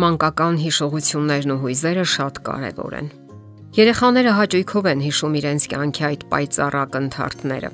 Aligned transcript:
Մանկական 0.00 0.56
հիշողություններն 0.62 1.50
ու 1.52 1.56
հույզերը 1.60 2.02
շատ 2.08 2.38
կարևոր 2.46 2.94
են։ 2.96 3.08
Երեխաները 3.76 4.30
հաճույքով 4.38 4.86
են 4.90 5.02
հիշում 5.04 5.34
իրենց 5.40 5.66
կյանքի 5.72 6.04
այդ 6.08 6.22
պայծառ 6.30 6.76
ակնթարթները։ 6.80 7.70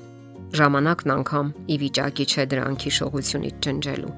Ժամանակն 0.59 1.13
անգամ 1.17 1.53
ի 1.71 1.77
վիճակի 1.83 2.27
չէ 2.27 2.47
դրանք 2.55 2.87
հիշողությունից 2.89 3.61
ջնջելու։ 3.67 4.11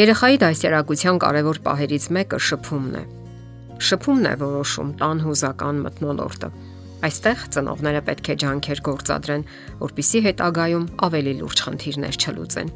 Երեխայի 0.00 0.40
դասերակցության 0.44 1.20
կարևոր 1.26 1.60
պահերից 1.66 2.08
մեկը 2.16 2.40
շփումն 2.48 2.96
է։ 3.00 3.04
Շփումն 3.90 4.30
է 4.30 4.34
որոշում 4.40 4.94
տան 5.02 5.22
հուզական 5.26 5.84
մթնոլորտը։ 5.84 6.50
Այստեղ 7.10 7.44
ծնողները 7.52 8.02
պետք 8.08 8.32
է 8.32 8.38
ջանքեր 8.44 8.82
գործադրեն, 8.88 9.46
որpիսի 9.84 10.24
հետագայում 10.30 10.88
ավելի 11.10 11.36
լուրջ 11.42 11.64
խնդիրներ 11.68 12.20
չլուծեն։ 12.24 12.74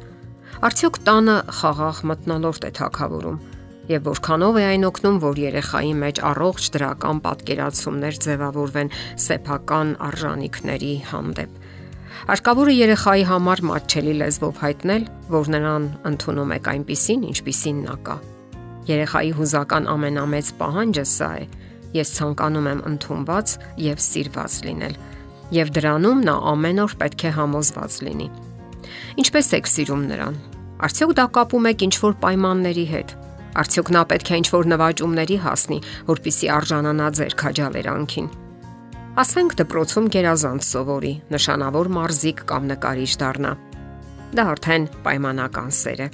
Արդյոք 0.69 1.03
տանը 1.09 1.35
խաղաղ 1.59 2.05
մթնոլորտ 2.13 2.65
է 2.69 2.73
թակավորում 2.79 3.43
եւ 3.89 4.07
որքանով 4.09 4.57
է 4.57 4.63
այն 4.65 4.85
օգնում, 4.87 5.17
որ 5.21 5.39
երեխայի 5.41 5.93
մեջ 6.01 6.19
առողջ 6.25 6.67
դրական 6.73 7.19
պատկերացումներ 7.25 8.15
ձևավորվեն 8.25 8.91
սեփական 9.25 9.91
արժանինքների 10.05 10.93
հանդեպ։ 11.11 11.59
Արկավորը 12.35 12.73
երեխայի 12.75 13.25
համար 13.29 13.61
մատչելի 13.69 14.13
լեզվով 14.21 14.61
հայտնել, 14.63 15.03
որ 15.35 15.49
նրան 15.55 15.83
ընդունում 16.09 16.53
եք 16.55 16.69
այնպիսին, 16.71 17.25
ինչպիսին 17.29 17.83
նա 17.85 17.97
կա։ 18.07 18.15
Երեխայի 18.85 19.31
հուզական 19.37 19.89
ամենամեծ 19.93 20.49
պահանջը 20.61 21.05
սա 21.11 21.29
է։ 21.35 21.45
Ես 21.95 22.13
ցանկանում 22.15 22.69
եմ 22.71 22.81
ընդունված 22.89 23.53
եւ 23.85 24.01
սիրված 24.05 24.57
լինել, 24.65 24.95
եւ 25.55 25.71
դրանում 25.77 26.25
նա 26.25 26.35
ամեն 26.55 26.81
օր 26.85 26.97
պետք 27.05 27.25
է 27.25 27.31
համոզված 27.35 27.99
լինի։ 28.09 28.27
Ինչպես 29.21 29.51
եք 29.59 29.69
սիրում 29.75 30.03
նրան։ 30.09 30.41
Արդյոք 30.85 31.13
դա 31.19 31.25
կապում 31.35 31.69
եք 31.71 31.85
ինչ-որ 31.85 32.17
պայմանների 32.25 32.85
հետ 32.95 33.15
Արդյոք 33.55 33.91
նա 33.95 34.01
պետք 34.11 34.31
է 34.31 34.37
ինչ-որ 34.41 34.67
նվաճումների 34.71 35.37
հասնի, 35.45 35.77
որpիսի 36.09 36.49
արժանանա 36.55 37.07
ձեր 37.19 37.35
քաջալերանքին։ 37.39 38.27
Ասենք 39.15 39.55
դպրոցում 39.61 40.09
գերազանց 40.11 40.65
սովորի, 40.67 41.13
նշանավոր 41.31 41.89
մարզիկ 41.95 42.41
կամ 42.51 42.65
նկարիչ 42.73 43.11
դառնա։ 43.21 43.51
Դա 44.35 44.45
արդեն 44.55 44.87
պայմանական 45.05 45.71
սեր 45.71 46.01
է։ 46.03 46.07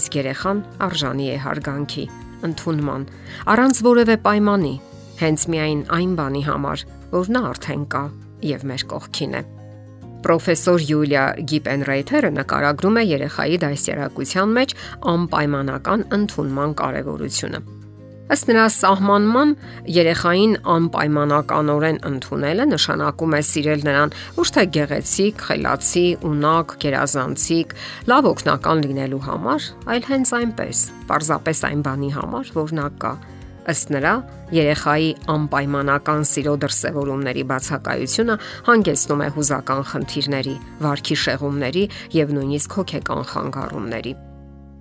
Իսկ 0.00 0.16
երեխան 0.24 0.62
արժանի 0.88 1.26
է 1.34 1.36
հարգանքի, 1.44 2.04
ընդունման, 2.48 3.04
առանց 3.54 3.82
որևէ 3.84 4.16
պայմանի, 4.24 4.74
հենց 5.20 5.44
միայն 5.52 5.84
այն 5.98 6.16
բանի 6.18 6.42
համար, 6.48 6.86
որ 7.12 7.30
նա 7.36 7.44
արդեն 7.52 7.84
կա 7.92 8.04
եւ 8.54 8.64
մեր 8.72 8.86
կողքին 8.94 9.36
է։ 9.36 9.42
Պրոֆեսոր 10.24 10.84
Յուլիա 10.88 11.24
Գիպենրեյթերը 11.52 12.32
նկարագրում 12.40 12.98
է 13.00 13.06
երեխայի 13.10 13.62
դասերակցության 13.64 14.58
մեջ 14.58 14.76
անպայմանական 15.14 16.04
ընդունման 16.18 16.76
կարևորությունը։ 16.80 17.60
Ըստ 18.34 18.48
նրա 18.48 18.62
սահմանման 18.72 19.50
երեխային 19.92 20.54
անպայմանականորեն 20.74 21.98
ընդունելը 22.08 22.64
նշանակում 22.70 23.36
է 23.36 23.40
սիրել 23.50 23.84
նրան 23.84 24.14
ոչ 24.38 24.46
թե 24.56 24.64
գեղեցիկ, 24.78 25.44
խելացի, 25.48 26.06
ունակ, 26.30 26.74
գերազանցիկ, 26.86 27.76
լավ 28.14 28.30
օգնական 28.32 28.82
լինելու 28.88 29.22
համար, 29.28 29.68
այլ 29.92 30.08
հենց 30.08 30.34
այնպես, 30.40 30.82
պարզապես 31.12 31.64
այն 31.68 31.84
բանի 31.84 32.10
համար, 32.16 32.52
որ 32.56 32.76
նա 32.80 32.88
կա 33.04 33.14
Ըստ 33.64 33.90
նրա, 33.94 34.12
երեխայի 34.52 35.08
անպայմանական 35.34 36.26
սիրո 36.28 36.52
դրսևորումների 36.64 37.44
բացակայությունը 37.48 38.36
հանգեցնում 38.68 39.24
է 39.24 39.28
հուզական 39.38 39.82
խնդիրների, 39.94 40.54
վարքի 40.84 41.16
շեղումների 41.24 41.84
եւ 42.18 42.36
նույնիսկ 42.36 42.78
հոգեկան 42.78 43.26
խանգարումների։ 43.32 44.14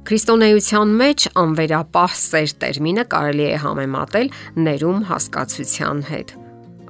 Քրիստոնեության 0.03 0.89
մեջ 0.99 1.25
անվերապահ 1.39 2.15
սեր 2.19 2.53
տերմինը 2.59 3.03
կարելի 3.13 3.45
է 3.47 3.59
համեմատել 3.63 4.31
ներում 4.67 5.05
հասկացության 5.13 6.01
հետ։ 6.11 6.33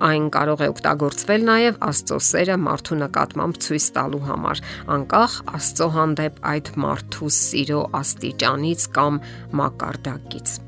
Այն 0.04 0.25
կարող 0.34 0.64
է 0.66 0.70
օգտագործվել 0.74 1.46
նաև 1.48 1.78
Աստծո 1.94 2.18
սերը 2.28 2.58
մարդու 2.66 2.98
նկատմամբ 3.04 3.62
ցույց 3.68 3.88
տալու 4.00 4.25
համար, 4.34 4.66
անկախ 4.98 5.40
Աստծո 5.62 5.90
հանդեպ 6.00 6.44
այդ 6.58 6.75
մարդու 6.90 7.34
սիրո 7.38 7.81
աստիճանից 8.02 8.92
կամ 8.98 9.25
մակարդակից։ 9.62 10.60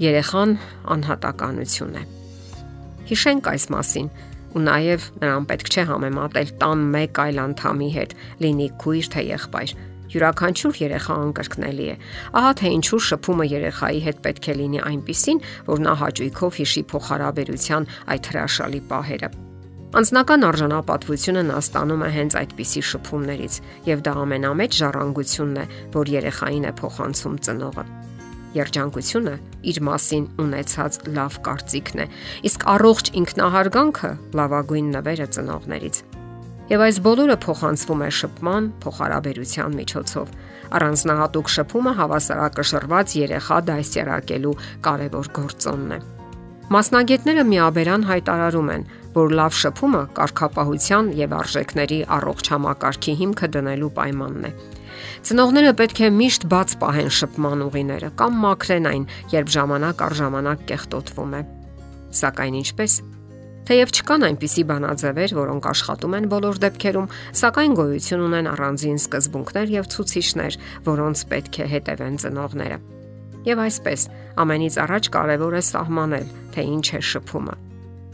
Երեխան 0.00 0.52
անհատականություն 0.88 1.96
է։ 2.00 2.02
Հիշենք 3.10 3.48
այս 3.52 3.64
մասին 3.74 4.06
ու 4.56 4.62
նաև 4.64 5.06
նրան 5.20 5.46
պետք 5.50 5.68
չէ 5.72 5.84
համեմատել 5.90 6.52
տան 6.62 6.84
մեկ 6.94 7.20
այլ 7.24 7.40
անդամի 7.42 7.88
հետ, 7.96 8.14
լինի 8.44 8.68
քույր 8.80 9.10
թե 9.12 9.24
եղբայր։ 9.28 9.74
Յուրաքանչյուր 10.12 10.80
երեխա 10.80 11.14
անկրկնելի 11.26 11.86
է։ 11.92 11.94
Ահա 12.40 12.52
թե 12.60 12.72
ինչու 12.76 13.00
շփումը 13.08 13.46
երեխայի 13.52 14.00
հետ 14.06 14.18
պետք 14.26 14.48
է 14.52 14.56
լինի 14.60 14.80
այնպիսին, 14.88 15.40
որ 15.68 15.82
նա 15.86 15.94
հաճույքով 16.02 16.58
հիշի 16.60 16.82
փոխհարաբերության 16.92 17.88
այդ 18.12 18.30
հրաշալի 18.32 18.82
պահերը։ 18.92 19.32
Անձնական 19.92 20.46
արժանապատվությունը 20.48 21.42
նա 21.52 21.56
ստանում 21.64 22.04
է 22.04 22.10
հենց 22.16 22.36
այդպիսի 22.42 22.82
շփումներից, 22.92 23.58
եւ 23.92 24.06
դա 24.08 24.14
ամենամեծ 24.22 24.78
ժառանգությունն 24.80 25.60
է, 25.60 25.66
որ 25.96 26.14
երեխային 26.16 26.68
է 26.68 26.72
փոխանցում 26.80 27.36
ծնողը 27.48 27.84
երջանկությունը 28.56 29.34
իր 29.72 29.78
մասին 29.88 30.24
ունեցած 30.42 30.98
լավ 31.16 31.38
կարծիքն 31.46 32.02
է, 32.04 32.06
իսկ 32.48 32.66
առողջ 32.72 33.12
ինքնահարգանքը 33.22 34.10
լավագույն 34.38 34.90
նվերը 34.96 35.28
ծնողներից։ 35.36 36.02
Եվ 36.72 36.82
այս 36.86 36.98
բոլորը 37.04 37.36
փոխանցվում 37.42 38.02
է 38.06 38.10
շփման, 38.16 38.66
փոխհարաբերության 38.82 39.74
միջոցով։ 39.82 40.28
Առանձնահատուկ 40.78 41.50
շփումը 41.52 41.92
հավասարակշռված 41.98 43.14
երեխա 43.18 43.58
դասերակելու 43.68 44.54
կարևոր 44.86 45.30
գործոնն 45.36 45.96
է։ 45.96 45.98
Մասնագետները 46.72 47.42
միաբերան 47.52 48.06
հայտարարում 48.08 48.70
են, 48.72 48.84
որ 49.12 49.34
լավ 49.36 49.56
շփումը 49.60 50.02
կարգապահության 50.16 51.10
եւ 51.18 51.34
արժեքների 51.42 51.98
առողջ 52.16 52.50
համակարգի 52.54 53.14
հիմքը 53.20 53.48
դնելու 53.56 53.90
պայմանն 53.98 54.46
է։ 54.48 54.52
Ծնողները 55.28 55.72
պետք 55.80 56.02
է 56.02 56.12
միշտ 56.18 56.46
բաց 56.52 56.76
պահեն 56.82 57.10
շփման 57.22 57.64
ուղիները 57.68 58.12
կամ 58.20 58.38
մաքրեն 58.42 58.90
այն, 58.92 59.08
երբ 59.32 59.56
ժամանակ 59.56 60.04
առ 60.06 60.16
ժամանակ 60.22 60.68
կեղտոտվում 60.72 61.34
է։ 61.38 61.42
Սակայն 62.22 62.60
ինչպես 62.62 63.00
Թեև 63.62 63.92
չկան 63.94 64.24
այնպիսի 64.26 64.62
բանաձևեր, 64.66 65.32
որոնք 65.38 65.66
աշխատում 65.70 66.16
են 66.18 66.24
բոլոր 66.32 66.56
դեպքերում, 66.64 67.10
սակայն 67.38 67.76
գոյություն 67.78 68.24
ունեն 68.26 68.48
առանձին 68.52 68.98
սկզբունքներ 68.98 69.74
եւ 69.76 69.90
ցուցիչներ, 69.94 70.56
որոնց 70.88 71.22
պետք 71.30 71.58
է 71.62 71.68
հետևեն 71.76 72.16
ծնողները։ 72.26 72.78
Եվ 73.46 73.62
այսպես, 73.62 74.08
ամենից 74.42 74.78
առաջ 74.82 75.10
կարևոր 75.14 75.54
է 75.54 75.62
սահմանել, 75.68 76.26
թե 76.54 76.66
ինչ 76.72 76.86
է 76.90 77.00
շփումը։ 77.12 77.54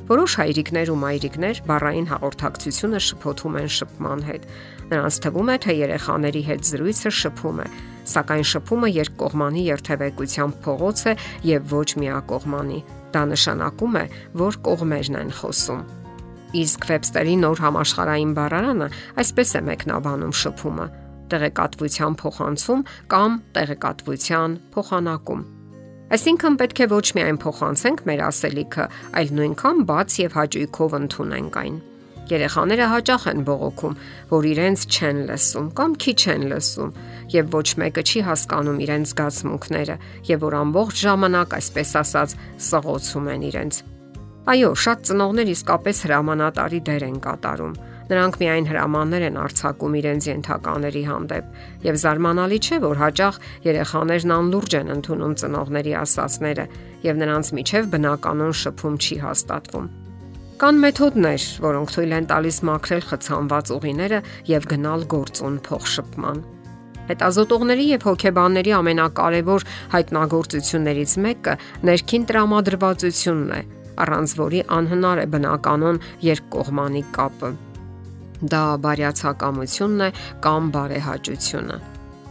Որոշ 0.09 0.35
հայրիկներ 0.41 0.89
ու 0.89 1.01
մայրիկներ 1.05 1.59
բառային 1.69 2.07
հաղորդակցությունը 2.13 3.01
շփոթում 3.09 3.59
են 3.61 3.73
շփման 3.77 4.23
հետ։ 4.29 4.47
Նրանց 4.89 5.17
թվում 5.25 5.49
է, 5.53 5.57
թե 5.65 5.73
երեխաների 5.79 6.43
հետ 6.49 6.69
զրույցը 6.69 7.11
շփում 7.19 7.59
է, 7.61 7.67
սակայն 8.09 8.47
շփումը 8.51 8.89
երկկողմանի 8.95 9.65
երթևեկության 9.69 10.55
փողոց 10.65 11.03
է 11.13 11.13
եւ 11.49 11.75
ոչ 11.75 11.89
միակողմանի։ 12.03 12.79
Դա 13.13 13.23
նշանակում 13.33 13.99
է, 14.01 14.05
որ 14.41 14.59
կողմերն 14.69 15.19
են 15.19 15.35
խոսում։ 15.41 15.83
Իսկ 16.63 16.89
Webster-ի 16.89 17.37
նոր 17.45 17.61
համաշխարհային 17.61 18.33
բառարանը 18.39 18.89
այսպես 19.21 19.53
է 19.59 19.63
մեկնաբանում 19.69 20.35
շփումը՝ 20.41 20.87
տեղեկատվության 21.29 22.17
փոխանցում 22.23 22.85
կամ 23.13 23.37
տեղեկատվության 23.59 24.57
փոխանակում։ 24.73 25.45
Այսինքն 26.17 26.55
պետք 26.63 26.81
է 26.81 26.89
ոչ 26.95 27.07
միայն 27.19 27.41
փոխանցենք 27.45 28.03
մեր 28.09 28.25
ասելիքը, 28.31 28.89
այլ 29.21 29.35
նույնքան 29.39 29.85
բաց 29.93 30.19
եւ 30.25 30.41
հաճույքով 30.41 30.99
ընդունենք 31.03 31.63
այն։ 31.65 31.79
Երեխաները 32.29 32.87
հաճախ 32.93 33.27
են 33.33 33.45
բողոքում, 33.49 33.99
որ 34.33 34.49
իրենց 34.53 34.87
չեն 34.89 35.21
լսում 35.29 35.69
կամ 35.79 35.95
քիչ 36.05 36.21
են 36.35 36.47
լսում, 36.53 36.95
եւ 37.35 37.53
ոչ 37.57 37.69
մեկը 37.83 38.03
չի 38.09 38.25
հասկանում 38.29 38.81
իրենց 38.85 39.13
զգացմունքները, 39.13 39.97
եւ 40.29 40.45
որ 40.49 40.59
ամբողջ 40.63 41.05
ժամանակ, 41.09 41.59
այսպես 41.59 41.93
ասած, 42.05 42.35
սղոցում 42.69 43.31
են 43.33 43.47
իրենց։ 43.49 43.83
Այո, 44.49 44.73
շատ 44.85 44.99
ծնողներ 45.09 45.53
իսկապես 45.53 45.97
հրամանատարի 46.09 46.81
դեր 46.89 47.09
են 47.09 47.19
կատարում 47.25 47.75
Նրանք 48.09 48.39
միայն 48.41 48.67
հրամաններ 48.71 49.25
են 49.27 49.37
արձակում 49.43 49.97
իրենց 49.99 50.29
ենթակաների 50.31 51.03
հանդեպ, 51.09 51.51
եւ 51.85 51.99
զարմանալի 52.03 52.61
չէ, 52.65 52.79
որ 52.87 53.01
հաճախ 53.03 53.41
երեխաներն 53.69 54.35
անլուրջ 54.39 54.77
են 54.81 54.93
ընդունում 54.97 55.39
ծնողների 55.45 55.97
ասացները 56.01 56.69
եւ 57.05 57.25
նրանց 57.29 57.55
միջև 57.61 57.91
բնականon 57.93 58.61
շփում 58.65 58.97
չի 59.05 59.25
հաստատվում։ 59.29 59.91
Կան 60.59 60.79
մեթոդներ, 60.83 61.43
որոնք 61.63 61.91
թույլ 61.95 62.13
են 62.17 62.25
տալիս 62.33 62.57
մաքրել 62.67 63.03
խցանված 63.07 63.69
ուղիները 63.77 64.19
եւ 64.51 64.65
գնալ 64.73 65.05
գործուն 65.13 65.59
փոխշփման։ 65.69 66.41
Հետազոտողների 67.11 67.85
եւ 67.93 68.07
հոգեբանների 68.09 68.75
ամենակարևոր 68.79 69.67
հայտնագործություններից 69.95 71.15
մեկը 71.29 71.55
ներքին 71.91 72.27
տրամադրվածությունն 72.33 73.55
է, 73.55 73.61
առանց 74.03 74.35
որի 74.43 74.65
անհնար 74.79 75.23
է 75.23 75.29
բնականon 75.37 76.03
երկկողմանի 76.27 77.05
կապը 77.15 77.53
դա 78.51 78.65
բարյացակամությունն 78.83 80.03
է 80.07 80.11
կամ 80.45 80.69
բարեհաճությունը։ 80.75 81.79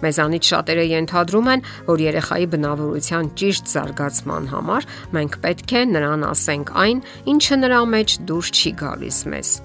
Մեզանից 0.04 0.50
շատերը 0.52 0.86
ենթադրում 0.92 1.48
են, 1.54 1.64
որ 1.88 2.04
երեխայի 2.08 2.48
բնավորության 2.54 3.32
ճիշտ 3.42 3.72
զարգացման 3.74 4.52
համար 4.54 4.88
մենք 5.18 5.40
պետք 5.48 5.74
է 5.74 5.82
նրան 5.98 6.28
ասենք 6.28 6.74
այն, 6.86 7.02
ինչը 7.34 7.58
նրա 7.64 7.82
մեջ 7.98 8.18
դուրս 8.30 8.54
չի 8.58 8.72
գալիս 8.84 9.20
մեզ 9.34 9.58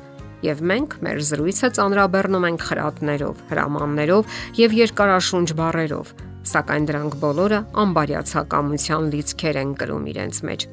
եւ 0.42 0.62
մենք 0.72 0.94
մեր 1.06 1.18
զրույցը 1.28 1.68
ծանրաբեռնում 1.76 2.46
ենք 2.48 2.64
խրատներով, 2.66 3.42
հրամաններով 3.52 4.36
եւ 4.58 4.76
երկարաշունչ 4.80 5.48
բառերով, 5.60 6.12
սակայն 6.52 6.88
դրանք 6.90 7.16
բոլորը 7.22 7.60
անբարյացակամության 7.82 9.10
լիցքեր 9.14 9.60
են 9.62 9.74
կրում 9.82 10.06
իրենց 10.12 10.42
մեջ։ 10.50 10.68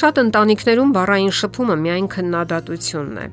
Շատ 0.00 0.20
ընտանիքներում 0.24 0.94
բառային 0.96 1.34
շփումը 1.44 1.76
միայն 1.84 2.06
քննադատությունն 2.14 3.18
է։ 3.24 3.26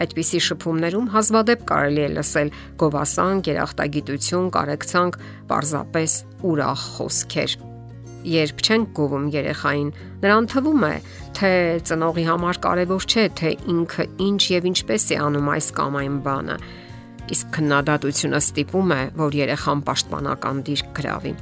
Այդպիսի 0.00 0.40
շփումներում 0.46 1.10
հազվադեպ 1.12 1.66
կարելի 1.68 2.02
է 2.06 2.08
լսել 2.16 2.54
գովասան, 2.80 3.42
երախտագիտություն, 3.52 4.48
կարեկցանք, 4.56 5.20
պարզապես 5.52 6.16
ուրախ 6.52 6.88
խոսքեր 6.96 7.60
երբ 8.22 8.60
չենք 8.62 8.90
գովում 8.96 9.24
երեխային, 9.34 9.88
նրան 10.22 10.48
թվում 10.52 10.84
է, 10.86 10.94
թե 11.38 11.50
ծնողի 11.88 12.24
համար 12.28 12.60
կարևոր 12.66 13.06
չէ, 13.10 13.24
թե 13.38 13.50
ինքը 13.72 14.04
ինչ 14.26 14.42
եւ 14.52 14.68
ինչպես 14.70 15.06
է 15.10 15.18
անում 15.26 15.48
այս 15.52 15.70
կամ 15.78 15.96
այն 16.02 16.18
բանը։ 16.26 16.56
Իսկ 17.32 17.50
քննադատությունը 17.56 18.40
ստիպում 18.42 18.92
է, 18.92 19.00
որ 19.18 19.36
երեխան 19.42 19.82
պաշտպանական 19.88 20.62
դիրք 20.68 20.92
գրավի։ 20.98 21.34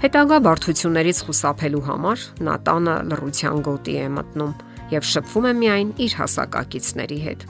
Հետագա 0.00 0.36
բարդություններից 0.46 1.18
խուսափելու 1.28 1.84
համար 1.88 2.22
նա 2.46 2.54
տանը 2.68 2.94
լռության 3.10 3.58
գոտի 3.66 3.96
է 4.00 4.06
մտնում 4.16 4.54
եւ 4.90 5.08
շփվում 5.10 5.48
է 5.50 5.52
միայն 5.60 5.90
իր 6.04 6.14
հասակակիցների 6.20 7.18
հետ։ 7.26 7.44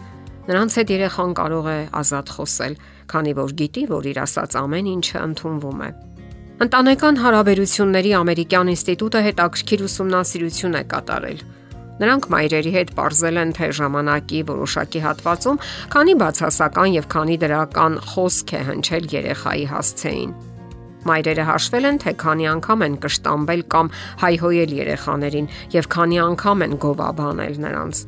Նրանց 0.50 0.76
հետ 0.80 0.88
երեխան 0.90 1.32
կարող 1.38 1.66
է 1.70 1.78
ազատ 2.00 2.30
խոսել, 2.34 2.72
քանի 3.10 3.32
որ 3.38 3.52
գիտի, 3.60 3.82
որ 3.90 4.08
իր 4.10 4.18
ասած 4.24 4.56
ամեն 4.58 4.88
ինչը 4.90 5.20
ընդունվում 5.20 5.84
է։ 5.86 5.90
Ընտանեկան 6.60 7.20
հարաբերությունների 7.22 8.10
ամերիկյան 8.18 8.70
ինստիտուտը 8.74 9.20
հետաքրքիր 9.30 9.84
ուսումնասիրություն 9.86 10.74
է 10.80 10.82
կատարել։ 10.90 11.40
Նրանք 12.00 12.28
մայրերի 12.34 12.72
հետ 12.74 12.92
ողրզել 12.98 13.40
են 13.40 13.50
թե 13.60 13.66
ժամանակի 13.78 14.40
որոշակի 14.50 15.00
հատվածում 15.06 15.58
քանի 15.94 16.14
բացասական 16.20 16.94
եւ 16.96 17.08
քանի 17.14 17.36
դրական 17.44 17.98
խոսք 18.10 18.54
է 18.56 18.62
հնչել 18.70 19.10
երեխայի 19.14 19.66
հասցեին։ 19.70 20.32
Մայրերը 21.10 21.44
հաշվել 21.48 21.88
են, 21.90 22.00
թե 22.00 22.12
քանի 22.20 22.48
անգամ 22.56 22.84
են 22.86 22.96
կշտամբել 23.04 23.62
կամ 23.72 23.92
հայհոյել 24.24 24.72
երեխաներին 24.80 25.52
եւ 25.76 25.88
քանի 25.94 26.18
անգամ 26.24 26.66
են 26.66 26.74
գովաբանել 26.84 27.62
նրանց։ 27.64 28.02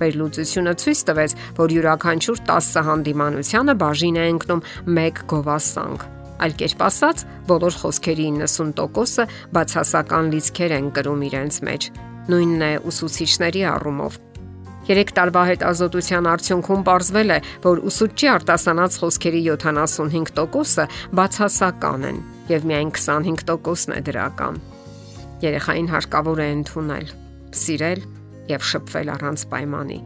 Վերլուծությունը 0.00 0.74
ցույց 0.84 1.04
տվեց, 1.10 1.36
որ 1.60 1.76
յուրաքանչյուր 1.78 2.42
10 2.50 2.82
հանդիմանությանը 2.90 3.78
բաժին 3.84 4.18
է 4.18 4.26
ընկնում 4.34 4.66
1 5.04 5.24
գովասանք 5.30 6.10
Այլ 6.42 6.54
կերպ 6.58 6.80
ասած, 6.82 7.22
բոլոր 7.48 7.76
խոսքերի 7.78 8.24
90%-ը 8.34 9.24
բացասական 9.54 10.30
լիցքեր 10.34 10.72
են 10.76 10.88
կրում 10.96 11.22
իրենց 11.28 11.58
մեջ։ 11.68 11.86
Նույնն 12.32 12.64
է 12.66 12.70
ուսուցիչների 12.90 13.62
առումով։ 13.70 14.18
3 14.88 15.12
տարվա 15.16 15.42
հետազոտության 15.48 16.28
արդյունքում 16.34 16.82
ողջվել 16.88 17.30
է, 17.32 17.38
որ 17.64 17.82
ուսուցչի 17.88 18.28
արտասանած 18.34 18.98
խոսքերի 19.04 19.40
75%-ը 19.46 20.86
բացասական 21.20 22.08
են 22.10 22.18
եւ 22.50 22.68
միայն 22.68 22.90
25%-ն 22.98 23.94
է 23.94 24.00
դրական։ 24.10 24.60
Երեխային 25.44 25.88
հարկավոր 25.94 26.44
է 26.44 26.48
ընդունել, 26.58 27.06
սիրել 27.62 28.04
եւ 28.50 28.68
շփվել 28.70 29.14
առանց 29.14 29.46
պայմանի։ 29.54 29.98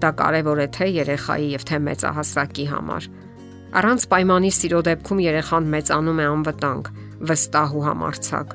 Դա 0.00 0.10
կարևոր 0.20 0.60
է 0.64 0.68
թե 0.76 0.86
երեխայի 1.00 1.48
եւ 1.54 1.66
թե 1.70 1.80
մեծահասակի 1.86 2.66
համար 2.70 3.08
Առանց 3.70 4.04
պայմանի 4.10 4.48
սիրո 4.50 4.78
դեպքում 4.88 5.18
երեխան 5.22 5.66
մեծանում 5.70 6.20
է 6.20 6.24
անվտանգ, 6.26 6.88
վստահ 7.30 7.74
ու 7.78 7.82
համարցակ։ 7.86 8.54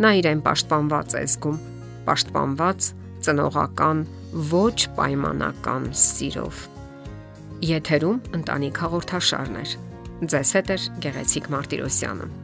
Նա 0.00 0.12
իրեն 0.20 0.40
պաշտպանված 0.46 1.16
է 1.20 1.22
զգում, 1.34 1.58
պաշտպանված 2.06 2.88
ծնողական 3.26 4.00
ոչ 4.54 4.78
պայմանական 4.96 5.90
սիրով։ 6.04 6.62
Եթերում 7.74 8.22
ընտանիք 8.40 8.82
հաղորդաշարներ։ 8.86 9.76
Ձեզ 10.32 10.56
հետ 10.56 10.72
է 10.72 10.80
Գեղեցիկ 11.04 11.52
Մարտիրոսյանը։ 11.52 12.43